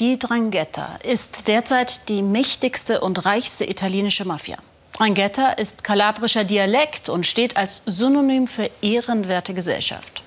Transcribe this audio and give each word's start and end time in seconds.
Die 0.00 0.18
Drangheta 0.18 0.96
ist 1.02 1.46
derzeit 1.46 2.08
die 2.08 2.22
mächtigste 2.22 3.02
und 3.02 3.26
reichste 3.26 3.68
italienische 3.68 4.24
Mafia. 4.24 4.56
Drangheta 4.94 5.50
ist 5.50 5.84
kalabrischer 5.84 6.44
Dialekt 6.44 7.10
und 7.10 7.26
steht 7.26 7.58
als 7.58 7.82
Synonym 7.84 8.46
für 8.46 8.70
ehrenwerte 8.80 9.52
Gesellschaft. 9.52 10.22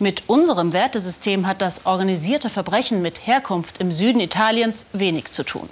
Mit 0.00 0.24
unserem 0.26 0.72
Wertesystem 0.72 1.46
hat 1.46 1.62
das 1.62 1.86
organisierte 1.86 2.50
Verbrechen 2.50 3.00
mit 3.00 3.24
Herkunft 3.24 3.78
im 3.78 3.92
Süden 3.92 4.18
Italiens 4.18 4.86
wenig 4.92 5.30
zu 5.30 5.44
tun. 5.44 5.68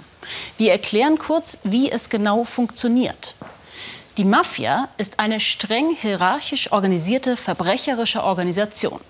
Wir 0.57 0.71
erklären 0.71 1.17
kurz, 1.17 1.57
wie 1.65 1.91
es 1.91 2.07
genau 2.07 2.45
funktioniert. 2.45 3.35
Die 4.15 4.23
Mafia 4.23 4.87
ist 4.97 5.19
eine 5.19 5.41
streng 5.41 5.93
hierarchisch 5.93 6.71
organisierte 6.71 7.35
verbrecherische 7.35 8.23
Organisation. 8.23 9.01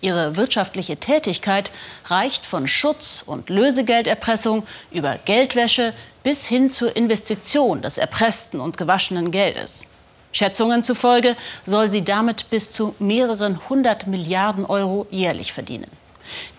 Ihre 0.00 0.36
wirtschaftliche 0.36 0.96
Tätigkeit 0.96 1.70
reicht 2.06 2.46
von 2.46 2.66
Schutz- 2.66 3.22
und 3.24 3.50
Lösegelderpressung 3.50 4.66
über 4.90 5.18
Geldwäsche 5.24 5.92
bis 6.22 6.46
hin 6.46 6.70
zur 6.70 6.96
Investition 6.96 7.82
des 7.82 7.98
erpressten 7.98 8.60
und 8.60 8.76
gewaschenen 8.76 9.30
Geldes. 9.30 9.86
Schätzungen 10.32 10.84
zufolge 10.84 11.36
soll 11.64 11.90
sie 11.90 12.04
damit 12.04 12.50
bis 12.50 12.70
zu 12.70 12.94
mehreren 12.98 13.60
hundert 13.68 14.06
Milliarden 14.06 14.64
Euro 14.64 15.06
jährlich 15.10 15.52
verdienen. 15.52 15.90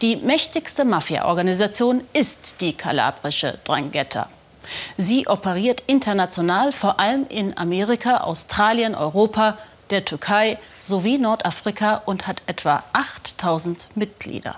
Die 0.01 0.17
mächtigste 0.17 0.83
Mafia-Organisation 0.83 2.03
ist 2.13 2.55
die 2.59 2.73
kalabrische 2.73 3.57
Drangheta. 3.63 4.27
Sie 4.97 5.27
operiert 5.27 5.83
international, 5.87 6.71
vor 6.71 6.99
allem 6.99 7.25
in 7.29 7.57
Amerika, 7.57 8.17
Australien, 8.17 8.93
Europa 8.93 9.57
der 9.91 10.05
Türkei 10.05 10.57
sowie 10.79 11.17
Nordafrika 11.17 12.01
und 12.05 12.27
hat 12.27 12.41
etwa 12.47 12.83
8000 12.93 13.95
Mitglieder. 13.95 14.57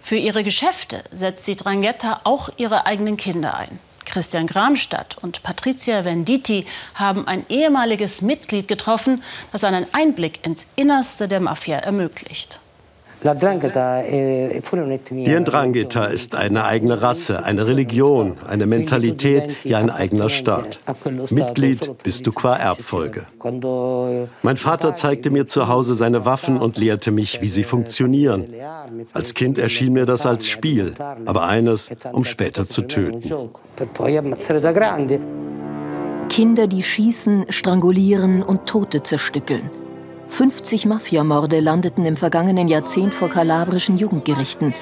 Für 0.00 0.16
ihre 0.16 0.44
Geschäfte 0.44 1.04
setzt 1.12 1.46
die 1.46 1.56
Drangheta 1.56 2.20
auch 2.24 2.50
ihre 2.56 2.86
eigenen 2.86 3.16
Kinder 3.16 3.54
ein. 3.56 3.78
Christian 4.04 4.48
Gramstadt 4.48 5.16
und 5.22 5.42
Patricia 5.42 6.04
Venditti 6.04 6.66
haben 6.94 7.26
ein 7.28 7.46
ehemaliges 7.48 8.20
Mitglied 8.20 8.66
getroffen, 8.66 9.22
das 9.52 9.64
einen 9.64 9.86
Einblick 9.92 10.44
ins 10.44 10.66
Innerste 10.74 11.28
der 11.28 11.40
Mafia 11.40 11.78
ermöglicht. 11.78 12.60
Die 15.10 15.36
Ndrangheta 15.36 16.04
ist 16.06 16.34
eine 16.34 16.64
eigene 16.64 17.02
Rasse, 17.02 17.44
eine 17.44 17.66
Religion, 17.68 18.36
eine 18.48 18.66
Mentalität, 18.66 19.50
ja 19.62 19.78
ein 19.78 19.90
eigener 19.90 20.28
Staat. 20.28 20.80
Mitglied 21.30 21.90
bist 22.02 22.26
du 22.26 22.32
qua 22.32 22.56
Erbfolge. 22.56 23.26
Mein 24.42 24.56
Vater 24.56 24.94
zeigte 24.94 25.30
mir 25.30 25.46
zu 25.46 25.68
Hause 25.68 25.94
seine 25.94 26.24
Waffen 26.24 26.58
und 26.58 26.76
lehrte 26.78 27.12
mich, 27.12 27.40
wie 27.40 27.48
sie 27.48 27.64
funktionieren. 27.64 28.52
Als 29.12 29.34
Kind 29.34 29.58
erschien 29.58 29.92
mir 29.92 30.06
das 30.06 30.26
als 30.26 30.48
Spiel, 30.48 30.94
aber 31.24 31.44
eines, 31.44 31.90
um 32.12 32.24
später 32.24 32.66
zu 32.66 32.82
töten. 32.82 33.22
Kinder, 36.28 36.66
die 36.66 36.82
schießen, 36.82 37.46
strangulieren 37.50 38.42
und 38.42 38.66
Tote 38.66 39.02
zerstückeln. 39.02 39.70
50 40.32 40.86
Mafiamorde 40.86 41.60
landeten 41.60 42.06
im 42.06 42.16
vergangenen 42.16 42.66
Jahrzehnt 42.66 43.12
vor 43.12 43.28
kalabrischen 43.28 43.98
Jugendgerichten. 43.98 44.72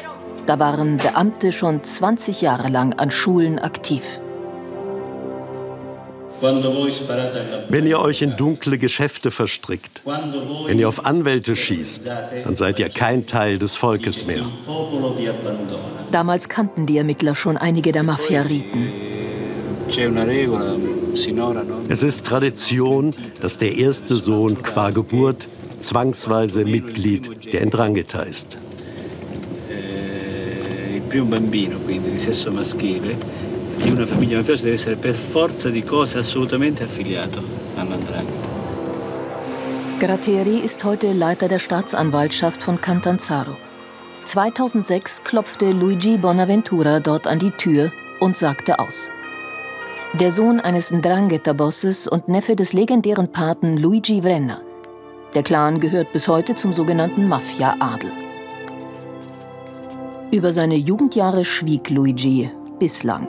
Da 0.46 0.60
waren 0.60 0.96
Beamte 0.96 1.50
schon 1.50 1.82
20 1.82 2.40
Jahre 2.40 2.68
lang 2.68 2.94
an 2.94 3.10
Schulen 3.10 3.58
aktiv. 3.58 4.20
Wenn 7.68 7.86
ihr 7.86 7.98
euch 7.98 8.22
in 8.22 8.36
dunkle 8.36 8.78
Geschäfte 8.78 9.32
verstrickt, 9.32 10.02
wenn 10.66 10.78
ihr 10.78 10.88
auf 10.88 11.04
Anwälte 11.04 11.56
schießt, 11.56 12.08
dann 12.44 12.54
seid 12.54 12.78
ihr 12.78 12.88
kein 12.88 13.26
Teil 13.26 13.58
des 13.58 13.74
Volkes 13.74 14.26
mehr. 14.26 14.46
Damals 16.12 16.48
kannten 16.48 16.86
die 16.86 16.96
Ermittler 16.96 17.34
schon 17.34 17.56
einige 17.56 17.90
der 17.90 18.04
Mafia-Riten. 18.04 19.09
Es 21.88 22.02
ist 22.04 22.24
Tradition, 22.24 23.12
dass 23.40 23.58
der 23.58 23.76
erste 23.76 24.14
Sohn 24.14 24.62
qua 24.62 24.90
Geburt 24.90 25.48
zwangsweise 25.80 26.64
Mitglied 26.64 27.52
der 27.52 27.66
Ndrangheta 27.66 28.22
ist. 28.22 28.56
Eh, 29.68 30.96
il 30.96 31.02
primo 31.02 31.26
bambino, 31.26 31.78
quindi 31.80 32.12
di 32.12 32.20
sesso 32.20 32.52
maschile, 32.52 33.16
di 33.82 33.90
una 33.90 34.06
famiglia 34.06 34.36
mafiosa 34.38 34.62
deve 34.64 34.76
essere 34.76 34.94
per 34.94 35.14
forza 35.14 35.70
di 35.70 35.82
cose 35.82 36.18
assolutamente 36.18 36.84
affiliato 36.84 37.42
all'Andrangheta. 37.74 38.48
Gratteri 39.98 40.60
ist 40.60 40.84
heute 40.84 41.12
Leiter 41.12 41.48
der 41.48 41.58
Staatsanwaltschaft 41.58 42.62
von 42.62 42.80
Cantanzaro. 42.80 43.56
2006 44.24 45.24
klopfte 45.24 45.72
Luigi 45.72 46.16
Bonaventura 46.16 47.00
dort 47.00 47.26
an 47.26 47.40
die 47.40 47.50
Tür 47.50 47.90
und 48.20 48.36
sagte 48.36 48.78
aus. 48.78 49.10
Der 50.12 50.32
Sohn 50.32 50.58
eines 50.58 50.90
Ndrangheta-Bosses 50.90 52.08
und 52.08 52.26
Neffe 52.26 52.56
des 52.56 52.72
legendären 52.72 53.30
Paten 53.30 53.76
Luigi 53.76 54.22
Vrenna. 54.22 54.60
Der 55.34 55.44
Clan 55.44 55.78
gehört 55.78 56.12
bis 56.12 56.26
heute 56.26 56.56
zum 56.56 56.72
sogenannten 56.72 57.28
Mafia-Adel. 57.28 58.10
Über 60.32 60.50
seine 60.52 60.74
Jugendjahre 60.74 61.44
schwieg 61.44 61.90
Luigi 61.90 62.50
bislang. 62.80 63.28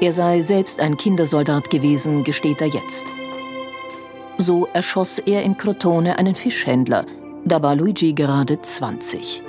Er 0.00 0.12
sei 0.12 0.40
selbst 0.40 0.80
ein 0.80 0.96
Kindersoldat 0.96 1.68
gewesen, 1.68 2.24
gesteht 2.24 2.62
er 2.62 2.68
jetzt. 2.68 3.04
So 4.38 4.68
erschoss 4.72 5.18
er 5.18 5.42
in 5.42 5.58
Crotone 5.58 6.18
einen 6.18 6.34
Fischhändler. 6.34 7.04
Da 7.44 7.62
war 7.62 7.76
Luigi 7.76 8.14
gerade 8.14 8.60
20. 8.62 9.42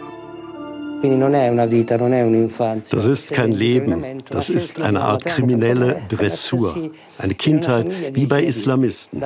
Das 2.89 3.05
ist 3.05 3.31
kein 3.31 3.51
Leben, 3.51 4.23
das 4.29 4.49
ist 4.49 4.81
eine 4.81 5.01
Art 5.01 5.25
kriminelle 5.25 6.01
Dressur, 6.09 6.91
eine 7.17 7.35
Kindheit 7.35 8.15
wie 8.15 8.25
bei 8.25 8.43
Islamisten. 8.43 9.23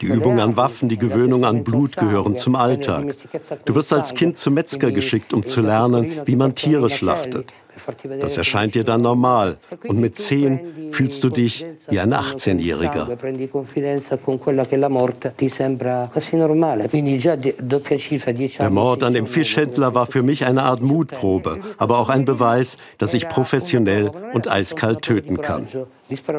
Die 0.00 0.06
Übung 0.06 0.40
an 0.40 0.56
Waffen, 0.56 0.88
die 0.88 0.98
Gewöhnung 0.98 1.44
an 1.44 1.64
Blut 1.64 1.96
gehören 1.96 2.36
zum 2.36 2.56
Alltag. 2.56 3.14
Du 3.64 3.74
wirst 3.74 3.92
als 3.92 4.14
Kind 4.14 4.38
zum 4.38 4.54
Metzger 4.54 4.90
geschickt, 4.90 5.32
um 5.32 5.44
zu 5.44 5.60
lernen, 5.62 6.20
wie 6.24 6.36
man 6.36 6.54
Tiere 6.54 6.90
schlachtet. 6.90 7.52
Das 8.20 8.36
erscheint 8.36 8.74
dir 8.74 8.84
dann 8.84 9.02
normal. 9.02 9.58
Und 9.86 9.98
mit 9.98 10.18
zehn 10.18 10.90
fühlst 10.90 11.22
du 11.24 11.28
dich 11.28 11.64
wie 11.88 12.00
ein 12.00 12.12
18-Jähriger. 12.14 13.06
Der 18.58 18.70
Mord 18.70 19.02
an 19.04 19.12
dem 19.14 19.26
Fischhändler 19.26 19.94
war 19.94 20.06
für 20.06 20.22
mich 20.22 20.46
eine 20.46 20.62
Art 20.62 20.82
Mutprobe, 20.82 21.60
aber 21.78 21.98
auch 21.98 22.08
ein 22.08 22.24
Beweis, 22.24 22.78
dass 22.98 23.14
ich 23.14 23.28
professionell 23.28 24.10
und 24.32 24.48
eiskalt 24.48 25.02
töten 25.02 25.40
kann. 25.40 25.66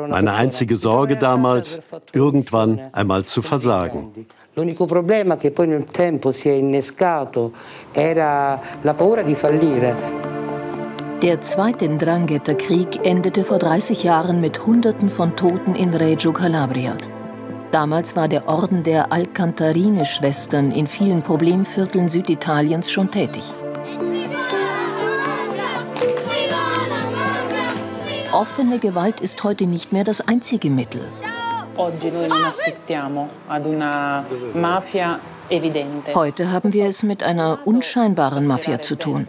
Meine 0.09 0.33
einzige 0.33 0.75
Sorge 0.75 1.17
damals, 1.17 1.81
irgendwann 2.13 2.79
einmal 2.93 3.25
zu 3.25 3.41
versagen. 3.41 4.27
L'unico 4.57 4.87
problema 4.87 5.37
che 5.37 5.51
poi 5.51 5.67
nel 5.67 5.83
tempo 5.83 6.31
si 6.31 6.49
è 6.49 6.53
innescato 6.53 7.51
era 7.91 8.59
la 8.81 8.95
paura 8.95 9.21
di 9.21 9.35
fallire. 9.35 10.36
Der 11.23 11.41
zweite 11.41 11.89
Ndrangheta-Krieg 11.89 13.03
endete 13.03 13.43
vor 13.43 13.57
30 13.57 14.03
Jahren 14.03 14.39
mit 14.39 14.67
Hunderten 14.67 15.09
von 15.09 15.35
Toten 15.35 15.73
in 15.73 15.91
Reggio 15.95 16.31
Calabria. 16.31 16.95
Damals 17.71 18.15
war 18.15 18.27
der 18.27 18.47
Orden 18.47 18.83
der 18.83 19.11
Alcantarine-Schwestern 19.11 20.69
in 20.69 20.85
vielen 20.85 21.23
Problemvierteln 21.23 22.07
Süditaliens 22.07 22.91
schon 22.91 23.09
tätig. 23.09 23.43
Offene 28.31 28.77
Gewalt 28.77 29.19
ist 29.19 29.43
heute 29.43 29.65
nicht 29.65 29.91
mehr 29.91 30.03
das 30.03 30.21
einzige 30.21 30.69
Mittel. 30.69 31.01
Heute 36.13 36.51
haben 36.51 36.73
wir 36.73 36.85
es 36.85 37.01
mit 37.01 37.23
einer 37.23 37.59
unscheinbaren 37.65 38.45
Mafia 38.45 38.81
zu 38.83 38.95
tun. 38.95 39.27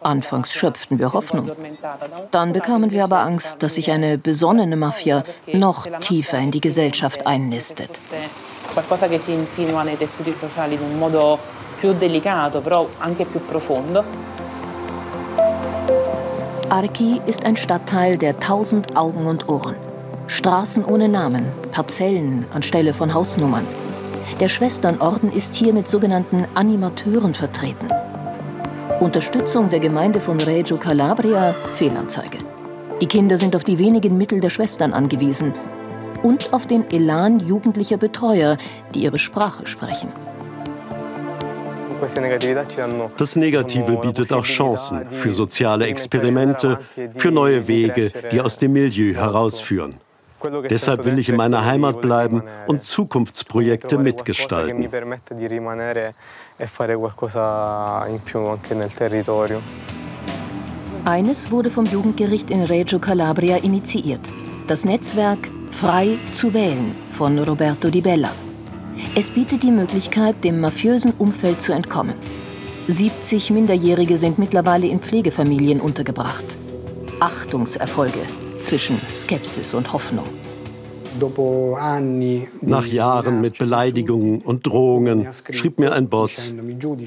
Anfangs 0.00 0.52
schöpften 0.52 0.98
wir 0.98 1.12
Hoffnung. 1.12 1.50
Dann 2.30 2.52
bekamen 2.52 2.90
wir 2.90 3.04
aber 3.04 3.20
Angst, 3.20 3.62
dass 3.62 3.76
sich 3.76 3.90
eine 3.90 4.18
besonnene 4.18 4.76
Mafia 4.76 5.24
noch 5.52 5.86
tiefer 6.00 6.38
in 6.38 6.50
die 6.50 6.60
Gesellschaft 6.60 7.26
einnistet. 7.26 7.98
Archi 16.70 17.20
ist 17.26 17.44
ein 17.44 17.56
Stadtteil 17.56 18.16
der 18.16 18.40
tausend 18.40 18.96
Augen 18.96 19.26
und 19.26 19.48
Ohren. 19.48 19.76
Straßen 20.28 20.84
ohne 20.84 21.08
Namen, 21.08 21.44
Parzellen 21.72 22.46
anstelle 22.54 22.94
von 22.94 23.12
Hausnummern. 23.12 23.66
Der 24.40 24.48
Schwesternorden 24.48 25.30
ist 25.30 25.54
hier 25.54 25.74
mit 25.74 25.88
sogenannten 25.88 26.46
Animateuren 26.54 27.34
vertreten. 27.34 27.88
Unterstützung 29.02 29.68
der 29.68 29.80
Gemeinde 29.80 30.20
von 30.20 30.40
Reggio 30.40 30.76
Calabria 30.76 31.56
Fehlanzeige. 31.74 32.38
Die 33.00 33.08
Kinder 33.08 33.36
sind 33.36 33.56
auf 33.56 33.64
die 33.64 33.80
wenigen 33.80 34.16
Mittel 34.16 34.38
der 34.38 34.48
Schwestern 34.48 34.92
angewiesen 34.92 35.52
und 36.22 36.52
auf 36.52 36.68
den 36.68 36.88
Elan 36.88 37.40
jugendlicher 37.40 37.96
Betreuer, 37.96 38.56
die 38.94 39.02
ihre 39.02 39.18
Sprache 39.18 39.66
sprechen. 39.66 40.08
Das 43.16 43.34
Negative 43.34 43.96
bietet 43.96 44.32
auch 44.32 44.44
Chancen 44.44 45.04
für 45.10 45.32
soziale 45.32 45.86
Experimente, 45.86 46.78
für 47.16 47.32
neue 47.32 47.66
Wege, 47.66 48.12
die 48.30 48.40
aus 48.40 48.58
dem 48.58 48.72
Milieu 48.72 49.14
herausführen. 49.14 49.96
Deshalb 50.68 51.04
will 51.04 51.18
ich 51.18 51.28
in 51.28 51.36
meiner 51.36 51.64
Heimat 51.64 52.00
bleiben 52.00 52.42
und 52.66 52.84
Zukunftsprojekte 52.84 53.98
mitgestalten. 53.98 54.88
Eines 61.04 61.50
wurde 61.50 61.70
vom 61.70 61.84
Jugendgericht 61.86 62.50
in 62.50 62.62
Reggio 62.62 62.98
Calabria 62.98 63.56
initiiert. 63.56 64.32
Das 64.68 64.84
Netzwerk 64.84 65.50
Frei 65.70 66.18
zu 66.30 66.54
wählen 66.54 66.94
von 67.10 67.38
Roberto 67.38 67.90
Di 67.90 68.00
Bella. 68.00 68.30
Es 69.16 69.30
bietet 69.30 69.62
die 69.62 69.72
Möglichkeit, 69.72 70.44
dem 70.44 70.60
mafiösen 70.60 71.12
Umfeld 71.18 71.60
zu 71.60 71.72
entkommen. 71.72 72.14
70 72.88 73.50
Minderjährige 73.50 74.16
sind 74.16 74.38
mittlerweile 74.38 74.86
in 74.86 75.00
Pflegefamilien 75.00 75.80
untergebracht. 75.80 76.56
Achtungserfolge 77.20 78.20
zwischen 78.62 79.00
Skepsis 79.10 79.74
und 79.74 79.92
Hoffnung. 79.92 80.26
Nach 82.62 82.86
Jahren 82.86 83.40
mit 83.40 83.58
Beleidigungen 83.58 84.40
und 84.40 84.66
Drohungen 84.66 85.28
schrieb 85.50 85.78
mir 85.78 85.92
ein 85.92 86.08
Boss, 86.08 86.54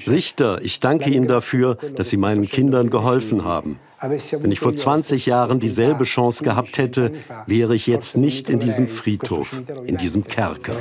Richter, 0.07 0.59
ich 0.61 0.79
danke 0.79 1.09
Ihnen 1.09 1.27
dafür, 1.27 1.75
dass 1.95 2.09
Sie 2.11 2.17
meinen 2.17 2.47
Kindern 2.47 2.89
geholfen 2.89 3.45
haben. 3.45 3.79
Wenn 4.01 4.51
ich 4.51 4.59
vor 4.59 4.75
20 4.75 5.25
Jahren 5.25 5.59
dieselbe 5.59 6.03
Chance 6.03 6.43
gehabt 6.43 6.77
hätte, 6.77 7.13
wäre 7.47 7.75
ich 7.75 7.87
jetzt 7.87 8.17
nicht 8.17 8.49
in 8.49 8.59
diesem 8.59 8.87
Friedhof, 8.87 9.61
in 9.85 9.97
diesem 9.97 10.23
Kerker. 10.23 10.73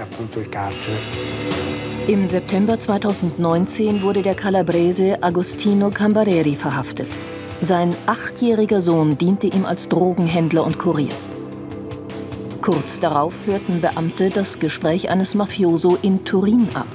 Im 2.06 2.26
September 2.26 2.78
2019 2.78 4.02
wurde 4.02 4.20
der 4.20 4.34
Calabrese 4.34 5.22
Agostino 5.22 5.90
Cambareri 5.90 6.54
verhaftet. 6.54 7.18
Sein 7.60 7.96
achtjähriger 8.06 8.80
Sohn 8.80 9.16
diente 9.16 9.46
ihm 9.46 9.64
als 9.64 9.88
Drogenhändler 9.88 10.64
und 10.64 10.78
Kurier. 10.78 11.14
Kurz 12.60 13.00
darauf 13.00 13.34
hörten 13.46 13.80
Beamte 13.80 14.28
das 14.28 14.58
Gespräch 14.58 15.10
eines 15.10 15.34
Mafioso 15.34 15.98
in 16.02 16.24
Turin 16.24 16.68
ab. 16.74 16.86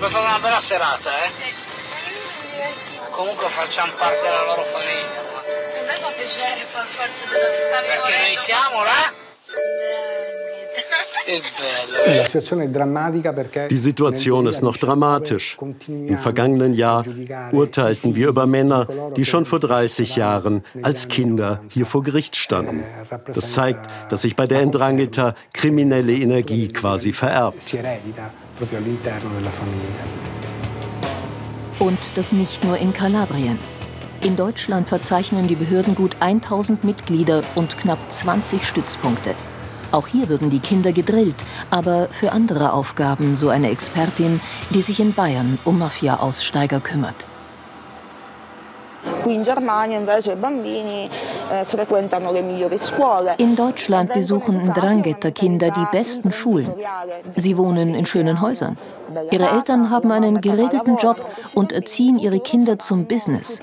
Das 0.00 0.12
war 0.12 0.34
eine 0.34 0.42
bella 0.42 0.60
serata, 0.60 1.10
eh? 1.10 1.30
Comunque 3.12 3.48
facciamo 3.50 3.92
parte 3.98 4.20
della 4.20 4.44
loro 4.44 4.64
famiglia. 4.64 5.22
A 5.78 5.86
me 5.86 5.96
fa 5.96 6.10
piacere 6.10 6.66
far 6.72 6.86
parte 6.96 7.24
della 7.30 7.46
famiglia. 7.70 8.02
Perché 8.02 8.18
noi 8.18 8.36
siamo 8.36 8.84
là? 8.84 9.23
Die 13.70 13.76
Situation 13.76 14.46
ist 14.46 14.62
noch 14.62 14.76
dramatisch. 14.76 15.56
Im 15.88 16.18
vergangenen 16.18 16.74
Jahr 16.74 17.04
urteilten 17.52 18.14
wir 18.14 18.28
über 18.28 18.46
Männer, 18.46 18.86
die 19.16 19.24
schon 19.24 19.46
vor 19.46 19.60
30 19.60 20.16
Jahren 20.16 20.64
als 20.82 21.08
Kinder 21.08 21.62
hier 21.70 21.86
vor 21.86 22.02
Gericht 22.02 22.36
standen. 22.36 22.84
Das 23.32 23.52
zeigt, 23.52 23.86
dass 24.10 24.22
sich 24.22 24.36
bei 24.36 24.46
der 24.46 24.64
Ndrangheta 24.66 25.34
kriminelle 25.52 26.12
Energie 26.12 26.68
quasi 26.68 27.12
vererbt. 27.12 27.74
Und 31.78 31.98
das 32.14 32.32
nicht 32.32 32.64
nur 32.64 32.78
in 32.78 32.92
Kalabrien. 32.92 33.58
In 34.22 34.36
Deutschland 34.36 34.88
verzeichnen 34.88 35.48
die 35.48 35.54
Behörden 35.54 35.94
gut 35.94 36.16
1000 36.20 36.84
Mitglieder 36.84 37.42
und 37.54 37.76
knapp 37.76 38.10
20 38.10 38.66
Stützpunkte. 38.66 39.34
Auch 39.94 40.08
hier 40.08 40.28
würden 40.28 40.50
die 40.50 40.58
Kinder 40.58 40.90
gedrillt, 40.90 41.36
aber 41.70 42.08
für 42.10 42.32
andere 42.32 42.72
Aufgaben, 42.72 43.36
so 43.36 43.48
eine 43.48 43.70
Expertin, 43.70 44.40
die 44.70 44.82
sich 44.82 44.98
in 44.98 45.14
Bayern 45.14 45.56
um 45.64 45.78
Mafia-Aussteiger 45.78 46.80
kümmert. 46.80 47.28
Eh, 49.24 49.34
in 49.34 49.44
Deutschland 53.56 54.12
besuchen 54.12 54.66
Ndrangheta-Kinder 54.66 55.70
die 55.70 55.86
besten 55.92 56.32
Schulen. 56.32 56.70
Sie 57.36 57.56
wohnen 57.56 57.94
in 57.94 58.06
schönen 58.06 58.40
Häusern. 58.40 58.76
Ihre 59.30 59.48
Eltern 59.48 59.90
haben 59.90 60.10
einen 60.10 60.40
geregelten 60.40 60.96
Job 60.96 61.24
und 61.54 61.72
erziehen 61.72 62.18
ihre 62.18 62.40
Kinder 62.40 62.78
zum 62.78 63.04
Business. 63.04 63.60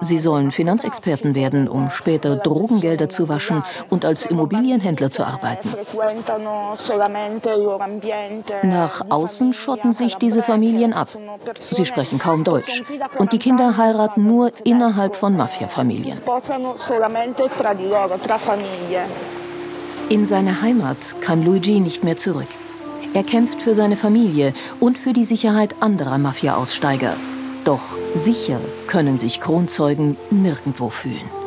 Sie 0.00 0.18
sollen 0.18 0.50
Finanzexperten 0.50 1.34
werden, 1.34 1.68
um 1.68 1.90
später 1.90 2.36
Drogengelder 2.36 3.08
zu 3.08 3.28
waschen 3.28 3.62
und 3.90 4.04
als 4.04 4.26
Immobilienhändler 4.26 5.10
zu 5.10 5.24
arbeiten. 5.24 5.70
Nach 8.62 9.02
außen 9.08 9.52
schotten 9.52 9.92
sich 9.92 10.16
diese 10.16 10.42
Familien 10.42 10.92
ab. 10.92 11.08
Sie 11.54 11.86
sprechen 11.86 12.18
kaum 12.18 12.44
Deutsch. 12.44 12.84
Und 13.18 13.32
die 13.32 13.38
Kinder 13.38 13.76
heiraten 13.76 14.26
nur 14.26 14.52
innerhalb 14.64 15.16
von 15.16 15.36
Mafia-Familien. 15.36 16.20
In 20.08 20.26
seine 20.26 20.62
Heimat 20.62 21.20
kann 21.20 21.44
Luigi 21.44 21.78
nicht 21.80 22.02
mehr 22.02 22.16
zurück. 22.16 22.48
Er 23.14 23.22
kämpft 23.22 23.62
für 23.62 23.74
seine 23.74 23.96
Familie 23.96 24.52
und 24.80 24.98
für 24.98 25.12
die 25.12 25.24
Sicherheit 25.24 25.76
anderer 25.80 26.18
Mafia-Aussteiger. 26.18 27.14
Doch 27.64 27.96
sicher 28.14 28.60
können 28.86 29.18
sich 29.18 29.40
Kronzeugen 29.40 30.16
nirgendwo 30.30 30.88
fühlen. 30.88 31.37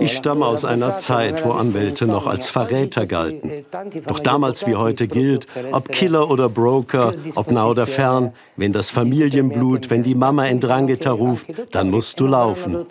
Ich 0.00 0.12
stamme 0.12 0.46
aus 0.46 0.64
einer 0.64 0.96
Zeit, 0.96 1.44
wo 1.44 1.52
Anwälte 1.52 2.06
noch 2.06 2.26
als 2.26 2.48
Verräter 2.48 3.06
galten. 3.06 3.64
Doch 4.06 4.20
damals 4.20 4.66
wie 4.66 4.74
heute 4.74 5.08
gilt, 5.08 5.46
ob 5.72 5.88
Killer 5.88 6.30
oder 6.30 6.48
Broker, 6.48 7.14
ob 7.34 7.50
nah 7.50 7.66
oder 7.66 7.86
fern, 7.86 8.32
wenn 8.56 8.72
das 8.72 8.90
Familienblut, 8.90 9.90
wenn 9.90 10.02
die 10.02 10.14
Mama 10.14 10.46
in 10.46 10.60
Drangheta 10.60 11.12
ruft, 11.12 11.46
dann 11.72 11.90
musst 11.90 12.20
du 12.20 12.26
laufen. 12.26 12.86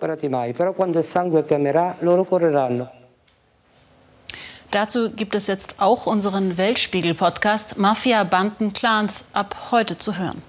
Dazu 4.70 5.10
gibt 5.10 5.34
es 5.36 5.46
jetzt 5.46 5.76
auch 5.78 6.06
unseren 6.06 6.58
Weltspiegel-Podcast 6.58 7.78
Mafia, 7.78 8.24
Banden, 8.24 8.72
Clans 8.72 9.26
ab 9.32 9.70
heute 9.70 9.96
zu 9.98 10.18
hören. 10.18 10.42